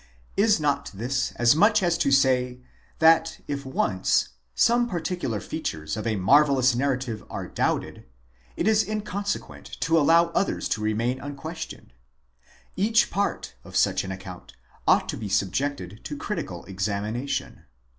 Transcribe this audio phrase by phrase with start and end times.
[0.01, 0.03] ®
[0.35, 2.59] Is not this as much as to say,
[2.97, 8.05] that if once some particular features of a marvellous narrative are doubted,
[8.57, 11.93] it is inconsequent to allow others to remain unquestioned?
[12.75, 14.53] each part of such an account
[14.87, 17.65] ought to be subjected to critical examination.